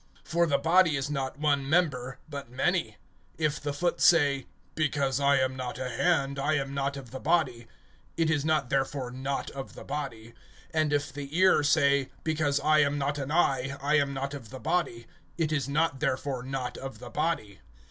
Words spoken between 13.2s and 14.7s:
eye, I am not of the